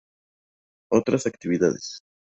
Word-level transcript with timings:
Otras 0.89 1.27
Actividades. 1.27 1.99